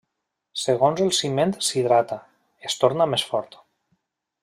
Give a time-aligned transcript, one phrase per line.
[0.61, 2.17] Segons el ciment s'hidrata,
[2.71, 3.63] es torna més fort.